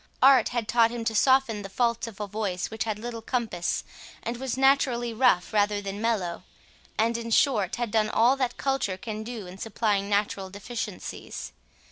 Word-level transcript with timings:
Art 0.23 0.49
had 0.49 0.67
taught 0.67 0.89
him 0.89 1.03
to 1.05 1.13
soften 1.13 1.61
the 1.61 1.69
faults 1.69 2.07
of 2.07 2.19
a 2.19 2.25
voice 2.25 2.71
which 2.71 2.85
had 2.85 2.97
little 2.97 3.21
compass, 3.21 3.83
and 4.23 4.37
was 4.37 4.57
naturally 4.57 5.13
rough 5.13 5.53
rather 5.53 5.79
than 5.79 6.01
mellow, 6.01 6.41
and, 6.97 7.19
in 7.19 7.29
short, 7.29 7.75
had 7.75 7.91
done 7.91 8.09
all 8.09 8.35
that 8.37 8.57
culture 8.57 8.97
can 8.97 9.21
do 9.21 9.45
in 9.45 9.59
supplying 9.59 10.09
natural 10.09 10.49
deficiencies. 10.49 11.51